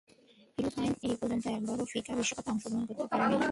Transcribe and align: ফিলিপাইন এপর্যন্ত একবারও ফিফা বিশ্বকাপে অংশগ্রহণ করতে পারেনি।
ফিলিপাইন 0.57 0.91
এপর্যন্ত 1.07 1.45
একবারও 1.49 1.85
ফিফা 1.91 2.13
বিশ্বকাপে 2.17 2.49
অংশগ্রহণ 2.53 2.83
করতে 2.89 3.03
পারেনি। 3.11 3.47